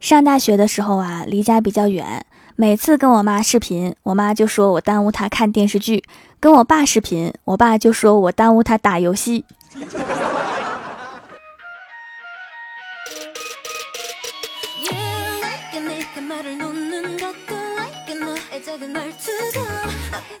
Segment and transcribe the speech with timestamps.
[0.00, 2.24] 上大学的时候啊，离家比较远，
[2.56, 6.02] 每次跟我妈视频，我妈就说我耽误她看电视剧；
[6.40, 9.44] 跟我爸视频，我爸就说我耽误他打游戏。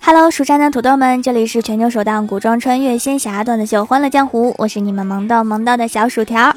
[0.00, 6.50] Hello，蜀山的土豆们，这里是全球首档古装穿越仙侠段子秀《欢乐江湖》，我是你们萌到萌到的小薯条。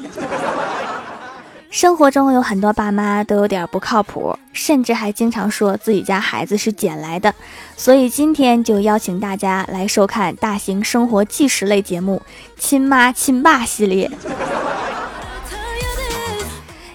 [1.74, 7.34] 生活中有很多爸妈都有点不靠谱，甚至还经常说自己家孩子是捡来的，
[7.76, 12.22] 所以今天就邀请大家来收看大型生活纪实类节目
[12.62, 14.08] 《亲妈亲爸》系列。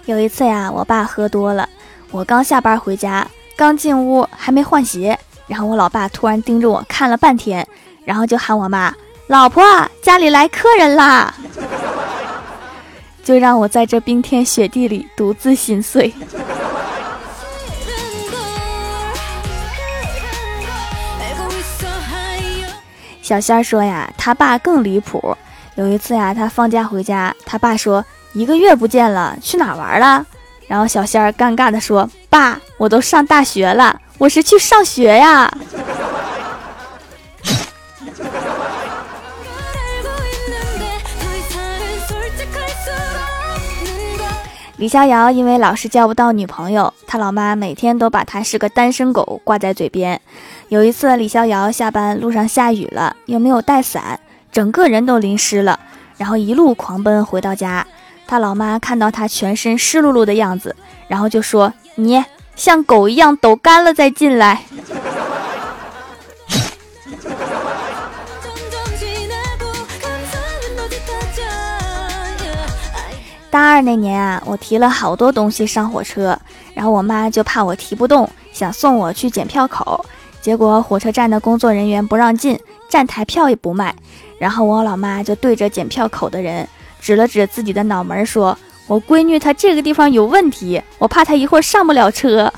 [0.06, 1.68] 有一次呀，我爸喝多了，
[2.10, 3.28] 我刚下班回家，
[3.58, 7.68] 刚进屋还没换鞋，然后我老爸突然盯着我看了半天，
[8.06, 8.96] 然后就喊我妈
[9.28, 9.62] ：“老婆，
[10.02, 11.36] 家里来客人啦！”
[13.30, 16.12] 就让我在这冰天雪地里独自心碎。
[23.22, 25.38] 小仙儿说呀，他爸更离谱。
[25.76, 30.26] 有一次呀，他放假回家，他爸说一个月不见了，去哪玩了？
[30.68, 35.56] 然后小仙儿尴尬的说：“爸，我都上大学了，我是去上学呀。”
[44.80, 50.22] 李逍遥因为老是交不到女朋友，他老妈每天都把他是个单身狗挂在嘴边。
[50.70, 54.18] 有一次，李逍遥下班路上下雨了，又没有带伞，
[54.54, 55.78] 整个人都淋湿了，
[56.16, 57.86] 然后一路狂奔回到家。
[58.26, 60.74] 他老妈看到他全身湿漉漉的样子，
[61.10, 62.24] 然后就说：“你
[62.56, 64.62] 像狗一样抖干了再进来。”
[73.52, 76.38] 大二那年啊，我提了好多东西上火车，
[76.74, 80.06] 然后我妈就怕我提不动，想送我去检票口。
[80.40, 83.94] 结果火车站的工作人员不让进，站台票也不卖。
[84.38, 86.68] 然后我老妈就对着检票口的人
[87.02, 88.58] 指了指自己的脑门，说
[88.88, 92.52] ：“我闺女她这个地方有问题，我怕她一会儿上不了车。”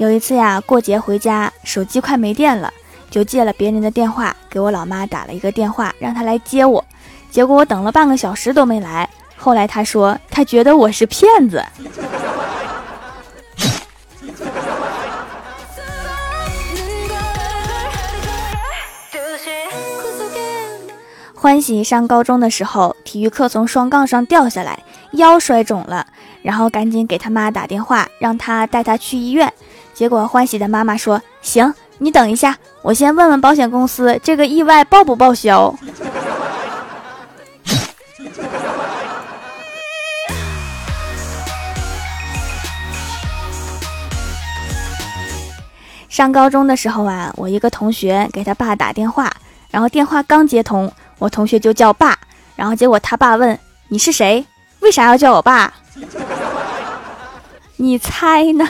[0.00, 2.72] 有一次呀，过节回家，手机快没电了，
[3.10, 6.82] 就借了别人的电话，给我老妈打了一个电话，让她来接我。
[7.30, 9.06] 结果我等了半个小时都没来。
[9.36, 11.62] 后来她说，她觉得我是骗子。
[21.34, 26.06] 欢喜上高中的时候，体育课从双杠上掉下来，腰摔肿了，
[26.40, 29.52] 然后赶紧给他妈打电话，让他带他去医院。
[30.00, 35.74] 结果欢喜的妈妈说：“行，你等一下，我先问问保险公司，这个意外报不报销。
[46.08, 49.30] ”上高中的时候啊，我一个同学给他爸打电话，
[49.70, 52.18] 然后电话刚接通，我同学就叫爸，
[52.56, 53.58] 然后结果他爸问
[53.88, 54.42] ：“你是谁？
[54.80, 55.70] 为啥要叫我爸？”
[57.76, 58.66] 你猜呢？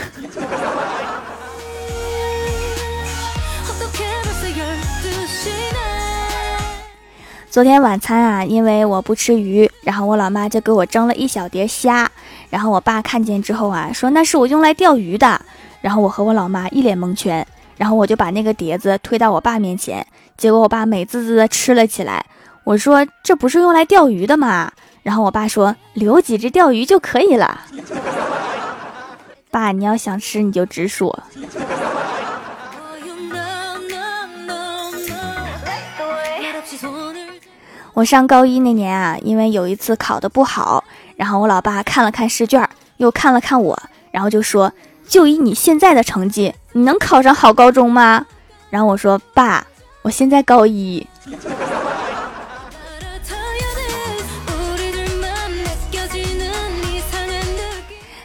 [7.50, 12.09] 昨天晚餐啊，因为我不吃鱼，然后我老妈就给我蒸了一小碟虾。
[12.49, 15.41] 然后我爸看见之后啊，说那是我用来钓鱼的。
[15.81, 17.44] 然后我和我老妈一脸蒙圈，
[17.77, 20.06] 然后我就把那个碟子推到我爸面前，
[20.37, 22.25] 结果我爸美滋滋的吃了起来。
[22.62, 24.71] 我说这不是用来钓鱼的吗？
[25.03, 27.62] 然后我爸说留几只钓鱼就可以了。
[29.50, 31.25] 爸，你要想吃你就直说。
[37.92, 40.84] 我上高一那年啊，因为有一次考的不好，
[41.16, 42.66] 然后我老爸看了看试卷，
[42.98, 43.78] 又看了看我，
[44.10, 44.72] 然后就说
[45.06, 48.24] ：“就以你现在的成绩，你能考上好高中吗？”
[48.70, 49.66] 然后我说：“爸，
[50.02, 51.06] 我现在高一。”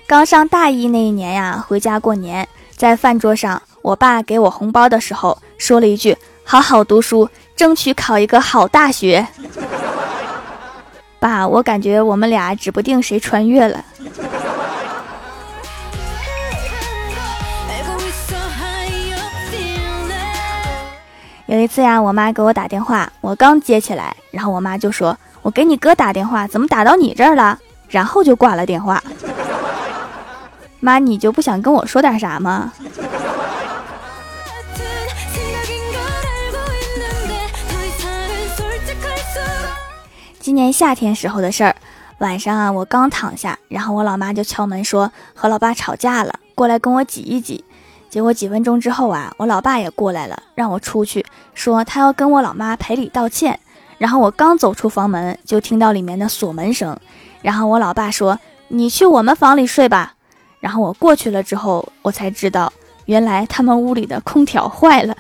[0.08, 2.48] 刚上大一那一年呀，回家过年，
[2.78, 6.16] 在饭桌上，我爸给我红包的时候说了一句
[6.46, 9.26] ：“好好读书。”争取考一个好大学，
[11.20, 13.84] 爸，我感觉我们俩指不定谁穿越了。
[21.48, 29.02] 有一次呀，我妈给我打电话，我刚接起来，然后我妈就说：“我给你哥打电话，怎么打到你这儿了？”然后就挂了电话。
[30.80, 32.74] 妈，你就不想跟我说点啥吗？
[40.46, 41.76] 今年夏天时候的事儿，
[42.20, 47.66] 晚上啊，我刚躺下，然后我老妈就敲门说和老爸吵架了，过来跟我挤一挤。
[48.12, 51.26] 结果几分钟之后啊，我老爸也过来了，让我出去，
[51.56, 53.60] 说他要跟我老妈赔礼道歉。
[53.98, 56.96] 然后我刚走出房门，就听到里面的锁门声。
[57.42, 58.38] 然后我老爸说
[58.70, 60.14] ：“你去我们房里睡吧。”
[60.62, 62.72] 然后我过去了之后，我才知道，
[63.06, 65.18] 原来他们屋里的空调坏了。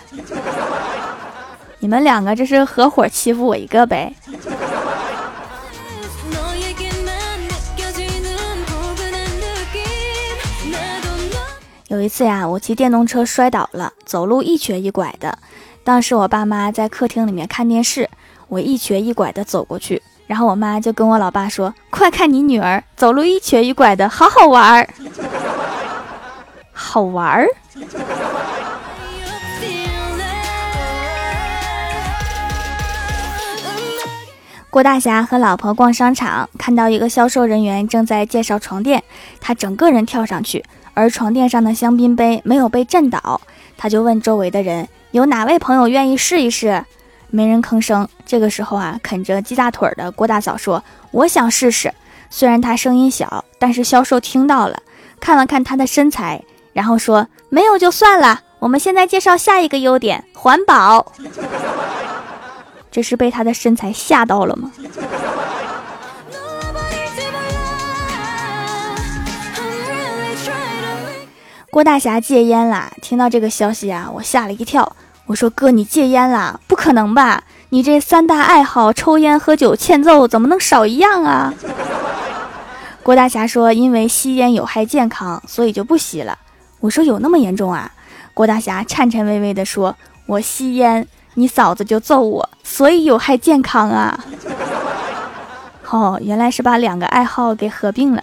[1.80, 4.13] 你们两个这是合伙欺负我一个呗？
[11.95, 15.38] 有一次呀，我骑电动车摔倒了，走路一瘸一拐的。
[15.81, 18.09] 当时我爸妈在客厅里面看电视，
[18.50, 24.89] 我一瘸一拐的走过去，然后我妈就跟我老爸说：“快看你女儿走路一瘸一拐的，好好玩儿，
[26.74, 27.47] 好玩儿。
[34.75, 39.01] ”郭大侠和老婆逛商场，看到一个销售人员正在介绍床垫，
[39.39, 40.62] 他整个人跳上去，
[40.94, 43.39] 而床垫上的香槟杯没有被震倒，
[43.77, 46.83] 他就问周围的人：“有哪位朋友愿意试一试？”
[47.31, 48.06] 没人吭声。
[48.25, 51.94] 这个时候啊，啃着鸡大腿的郭大嫂说：“我想试试。”
[52.30, 54.77] 虽然他声音小，但是销售听到了，
[55.22, 56.44] 看了看他的身材，
[56.74, 58.42] 然后说：“没有就算了。
[58.60, 61.13] 我们现在介绍下一个优点，环保。”
[62.95, 64.71] 这是被他的身材吓到了吗？
[71.69, 72.89] 郭大侠戒烟啦！
[73.01, 74.95] 听到这个消息啊，我吓了一跳。
[75.25, 76.57] 我说：“哥，你戒烟啦？
[76.68, 77.44] 不可能吧？
[77.71, 81.53] 你这三大爱好——抽烟、喝酒、欠揍，怎么能少一样啊？”
[83.03, 86.39] 郭大侠说：“因为吸烟有害健康，所以就不吸了。”
[86.80, 87.91] 我说：“有那么严重啊？”
[88.33, 91.06] 郭大侠颤颤巍巍地说：“我吸烟。”
[91.38, 94.19] 你嫂子就揍我，所以有害健康啊！
[95.89, 98.22] 哦，原来是把两个爱好给合并了。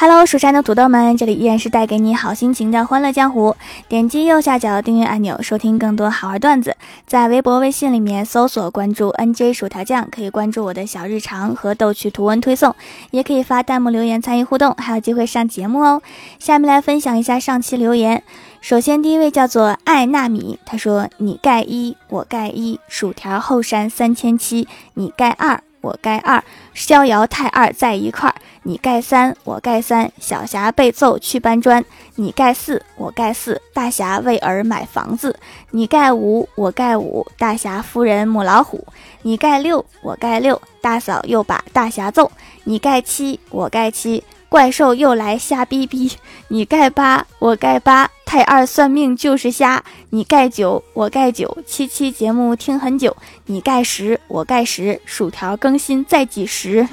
[0.00, 3.56] Hello，蜀山的土豆们，这里依然是带给你好心情的欢乐江湖。
[3.88, 6.76] 点击右下角订阅按钮，收听更多好玩段子。
[7.04, 12.76] 在微博、微信里面搜索关注 NJ 薯条酱，可以关注我的小日常和逗趣图文推送，
[13.10, 16.00] 也可以发弹幕留言参与互动，还有机会上节目哦。
[16.38, 18.22] 下面来分享一下上期留言。
[18.60, 26.42] 首先，第一位叫做爱纳米，他说：“你盖一，我盖一，薯条后山三千七，你盖二。”我盖二，
[26.74, 28.34] 逍遥太二在一块儿。
[28.64, 30.10] 你盖三，我盖三。
[30.20, 31.84] 小霞被揍去搬砖。
[32.16, 33.60] 你盖四，我盖四。
[33.72, 35.38] 大侠为儿买房子。
[35.70, 37.26] 你盖五，我盖五。
[37.38, 38.86] 大侠夫人母老虎。
[39.22, 40.60] 你盖六，我盖六。
[40.80, 42.30] 大嫂又把大侠揍。
[42.64, 44.22] 你盖七，我盖七。
[44.48, 46.10] 怪兽又来瞎逼逼，
[46.48, 49.84] 你盖八，我盖八，太二算命就是瞎。
[50.08, 53.14] 你盖九，我盖九，七七节目听很久。
[53.44, 56.88] 你盖十，我盖十，薯条更新在几时？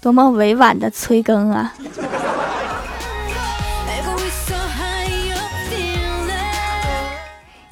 [0.00, 1.72] 多么委婉的催更啊！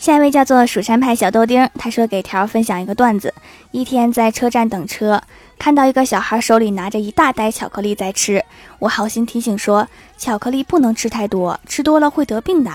[0.06, 3.34] 下一位叫做蜀山派小豆丁，他说给条分享一个段子：
[3.72, 5.20] 一天在车站等车。
[5.58, 8.44] 看到一个小孩手里拿着一大袋巧克力在吃，
[8.78, 12.70] 我好心提醒说：“巧克力不能吃太多，吃多了会得病的。”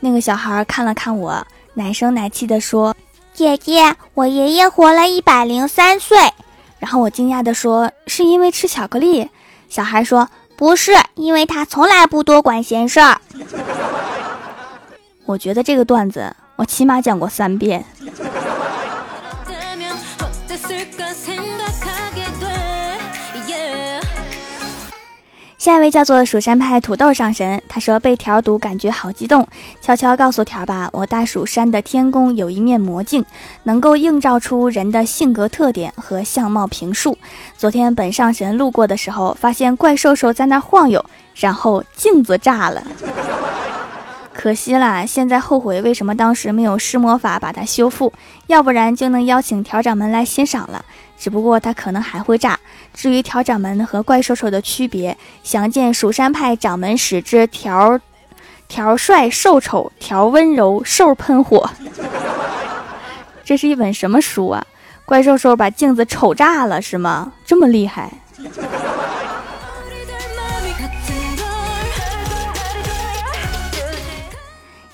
[0.00, 2.96] 那个小孩看了看我，奶声奶气地说
[3.32, 6.18] ：“姐姐，我爷爷活了一百零三岁。”
[6.80, 9.30] 然后我惊讶地说：“是因为吃巧克力？”
[9.70, 10.28] 小孩说
[10.58, 13.20] ：“不是，因为他从来不多管闲事儿。”
[15.24, 17.84] 我觉得这个段子我起码讲过三遍。
[25.58, 29.48] 下一位叫做蜀山派土豆上神，他说被条毒感觉好激动，
[29.80, 33.24] 悄悄告诉条吧，我大蜀山的天宫有一面魔镜，
[33.62, 37.16] 能够映照出人的性格特点和相貌评述。
[37.56, 41.02] 昨天本上神路过的时候，发现怪兽兽在那晃悠，
[41.34, 42.82] 然后镜子炸了。
[44.34, 48.12] 可惜啦，现在后悔为什么当时没有施魔法把它修复，
[48.48, 50.84] 要不然就能邀请条掌门来欣赏了。
[51.16, 52.58] 只不过他可能还会炸。
[52.92, 57.98] 至于条掌门和怪兽兽的区别，详见蜀山派掌门史之条
[58.68, 61.70] 条帅兽丑条温柔兽喷火。
[63.44, 64.66] 这是一本什么书啊？
[65.06, 67.32] 怪兽兽把镜子丑炸了是吗？
[67.46, 68.10] 这么厉害？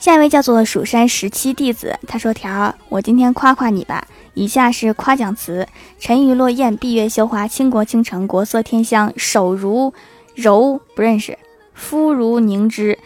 [0.01, 4.07] 下一位叫做蜀山十七弟子，他说：“条儿，我今天夸夸你吧。
[4.33, 9.93] 以下是夸奖词：沉鱼落雁，闭月羞花，倾国倾城，国色天香，手如
[10.35, 11.39] 柔不认识，
[11.75, 12.99] 肤如凝脂，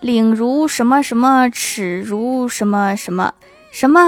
[0.00, 3.32] 领如什么什么，齿如什么什么
[3.72, 4.00] 什么，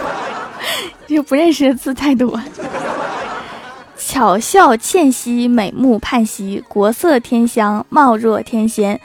[1.08, 2.38] 就不认识的字太多。
[3.98, 9.00] 巧笑倩兮，美目盼兮，国色天香，貌若天仙，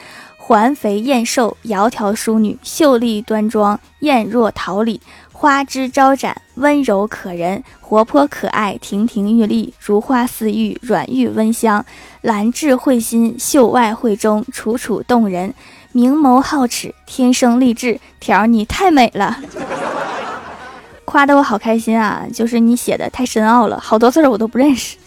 [0.52, 5.00] 环肥燕瘦，窈窕淑女，秀丽端庄，艳若桃李，
[5.32, 11.86] 花枝招展，温柔可人，活泼可爱，亭亭玉立，如花似玉，软玉温香，
[12.20, 15.54] 兰质慧心，秀外慧中，楚楚动人，
[15.94, 19.38] 明眸皓齿，天生丽质，条你太美了。
[21.06, 22.26] 夸得我好开心啊！
[22.34, 24.98] 就是你写的太深奥了，好多字儿我都不认识。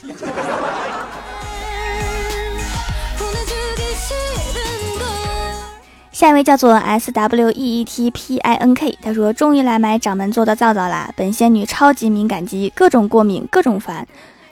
[6.15, 11.13] 下一位叫做 S W E E T P I N K，他说终于来买掌门做的皂皂啦！
[11.17, 14.07] 本仙女超级敏感肌，各种过敏，各种烦。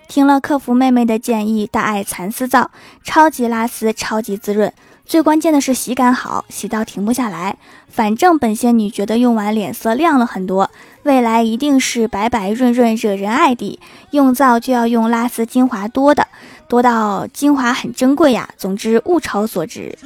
[0.09, 2.73] 听了客服妹妹的建议，大爱蚕丝皂，
[3.05, 4.73] 超级拉丝，超级滋润。
[5.07, 7.57] 最关键的是洗感好，洗到停不下来。
[7.87, 10.69] 反正本仙女觉得用完脸色亮了很多，
[11.05, 13.79] 未来一定是白白润润惹人爱的。
[14.11, 16.27] 用皂就要用拉丝精华多的，
[16.67, 18.49] 多到精华很珍贵呀。
[18.57, 19.97] 总之物超所值。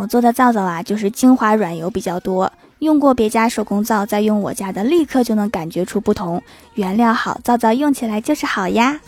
[0.00, 2.50] 我做的皂皂啊，就是精华软油比较多。
[2.78, 6.42] 用过别家手工皂，再用我家的，立刻就能感觉出不同。
[6.72, 8.98] 原料好，皂皂用起来就是好呀。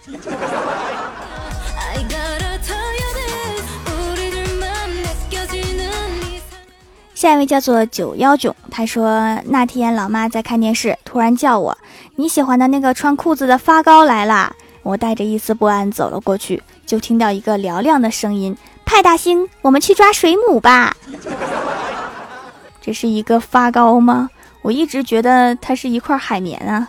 [7.14, 11.78] 下一位叫做九幺九，他说那天老妈在看电视，突然叫我
[12.16, 20.96] ：“你喜欢的那个穿裤子的发糕来啦！”我带着一丝不安走了过去，就听到一个嘹亮的声音：“派大星，我们去抓水母吧！”
[22.80, 24.30] 这是一个发糕吗？
[24.62, 26.88] 我一直觉得它是一块海绵啊。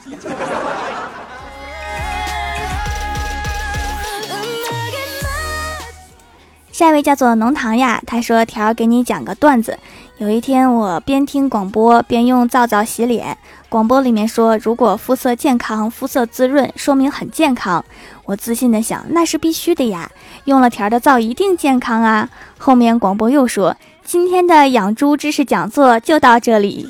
[6.72, 9.78] 下一位叫做浓糖呀，他说：“条给你讲个段子。
[10.24, 13.38] 有一天，我边听广播边用皂皂洗脸，
[13.68, 17.84] 广播里面说，如果肤色健康、肤色滋润，说明很健康。
[18.24, 20.10] 我自信的想，那是必须的呀，
[20.46, 22.30] 用了条儿的皂一定健康啊。
[22.58, 23.75] 后面广播又说，
[24.06, 26.88] 今天的养猪知识讲座就到这里，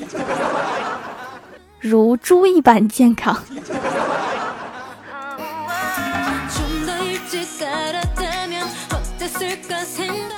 [1.80, 3.36] 如猪一般健康。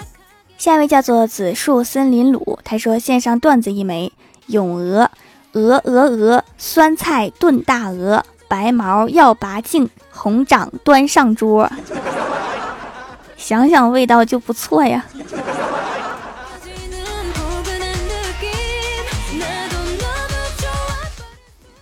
[0.66, 4.11] ”下一位叫做紫树森林鲁，他说线上段子一枚：
[4.46, 5.08] 咏鹅，
[5.52, 11.70] 鹅鹅鹅，酸菜炖大鹅，白毛要拔净，红掌端上桌。
[13.37, 15.06] 想想味道就不错呀。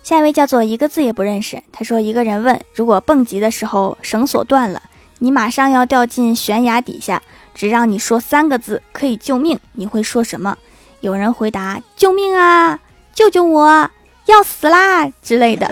[0.03, 4.83] 下一位叫做一个字也不认识，他说一个人问：如果蹦极的时候绳索断了，
[5.25, 7.23] 你马上要掉进悬崖底下。
[7.55, 10.59] 只让你说三个字可以救命，你会说什么？
[11.01, 12.81] 有人回答：“救命啊，
[13.15, 13.89] 救救我，
[14.27, 15.71] 要死啦”之类的。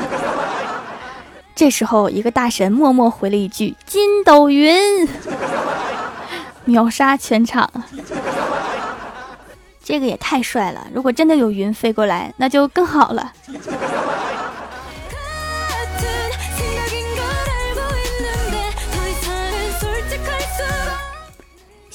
[1.57, 5.07] 这时候，一个大神默默回了一句：“筋斗云”，
[6.65, 7.69] 秒杀全场。
[9.83, 10.87] 这个也太帅了！
[10.95, 13.33] 如果真的有云飞过来，那就更好了。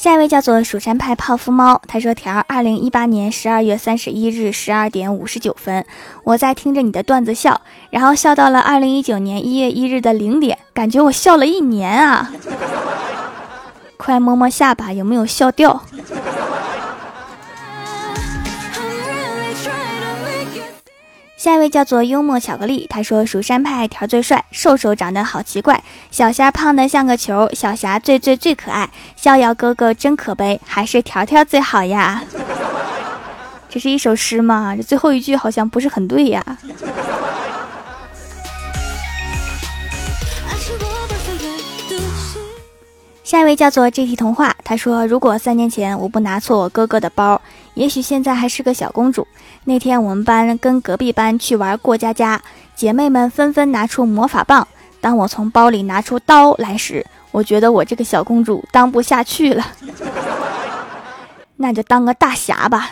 [0.08, 5.86] 下一位叫做蜀山派泡芙猫，他说：“条二零一八年十二月三十一日十二点五十九分，
[6.24, 7.60] 我在听着你的段子笑，
[7.90, 12.32] 然后笑到了二零一九年一月一日的零点，感觉我笑了一年啊！
[13.98, 15.84] 快摸摸下巴，有没有笑掉？”
[21.38, 32.24] 下一位叫做幽默巧克力，他说蜀山派条最帅，瘦瘦长得好奇怪，小霞胖的像个球，小霞最最最可爱，逍遥哥哥真可悲，还是条条最好呀。
[33.70, 34.76] 这是一首诗吗？
[34.76, 36.44] 这最后一句好像不是很对呀。
[43.28, 47.42] 下一位叫做 GT 童话，他说如果三年前我不拿错我哥哥的包，
[47.74, 49.28] 也许现在还是个小公主。
[49.66, 52.42] 那天我们班跟隔壁班去玩过家家，
[52.74, 54.66] 姐妹们纷纷拿出魔法棒。
[55.02, 59.66] 当我从包里拿出刀来时，我觉得我这个小公主当不下去了，
[61.58, 62.92] 那就当个大侠吧。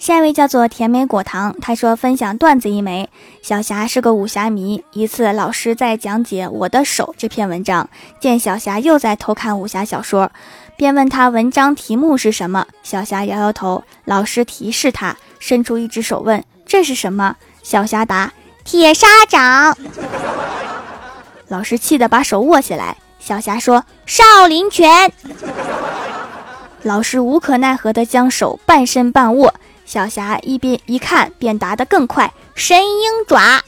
[0.00, 3.10] 下一位叫做甜美果糖，他说分享段子一枚。
[3.42, 7.86] 小霞是个武侠迷，一次老师在讲解《我的手》这篇文章，
[8.18, 10.32] 见小霞又在偷看武侠小说，
[10.78, 12.66] 便问他文章题目是什么。
[12.82, 18.32] 小霞摇摇头，老师提示他伸出一只手问：“这是什么？”小霞答
[18.64, 19.76] ：“铁砂掌。
[21.48, 22.96] ”老师气得把手握起来。
[23.18, 25.12] 小霞说：“少林拳。”
[26.84, 29.52] 老师无可奈何地将手半伸半握。
[29.90, 33.60] 小霞一边一看，便答得更快：“神鹰爪。”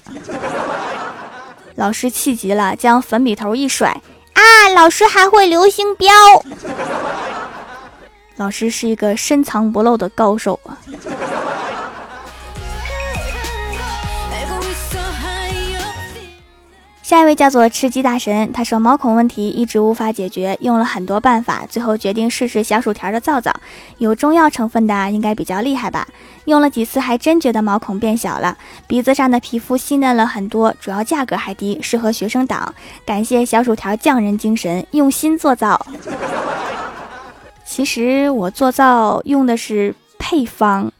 [1.75, 4.01] 老师气急了，将粉笔头一甩
[4.35, 6.09] ：“啊，老师还会流星镖！”
[8.39, 10.79] 老师是一个深藏不露的高手啊。
[17.13, 23.55] 下一位叫做吃鸡大神，他说毛孔问题一直无法解决，用了很多办法，最后决定试试小薯条的皂皂，
[23.99, 26.09] 有中药成分的，应该比较厉害吧？
[26.47, 32.75] 用了几次还真觉得毛孔变小了，鼻子上的皮肤细嫩了很多，主要价格还低，适合学生党。
[33.05, 35.87] 感谢小薯条匠人精神，用心做皂。
[37.67, 40.91] 其实我做皂用的是配方。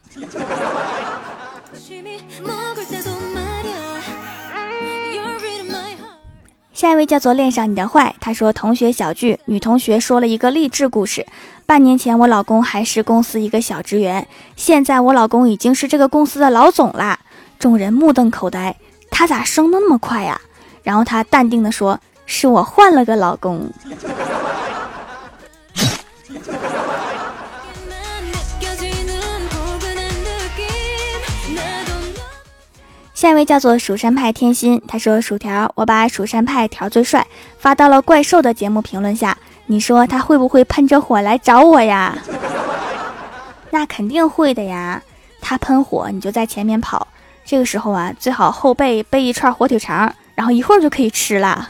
[6.83, 11.25] 下一位叫做恋上你的坏，他说同学小聚，女同学说了一个励志故事。
[11.65, 17.17] 半年前我老公还是公司一个小职员，现在我老公已经是这个公司的老总啦。
[17.57, 18.75] 众人目瞪口呆，
[19.09, 20.41] 他咋升的那么快呀？
[20.83, 21.97] 然后他淡定的说
[22.27, 23.71] ：“是我换了个老公。”
[33.23, 37.25] 下一位叫做蜀山派天心，他说：“薯条，我把蜀山派条最帅
[37.57, 39.37] 发到了怪兽的节目评论下，
[39.67, 42.17] 你说他会不会喷着火来找我呀？”
[43.71, 45.01] 那肯定会的呀，
[45.39, 47.07] 他喷火，你就在前面跑，
[47.45, 51.69] 这个时候啊，最好后背背一串火腿肠，然后一会儿就可以吃了。